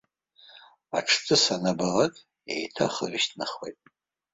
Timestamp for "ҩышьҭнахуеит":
3.11-3.79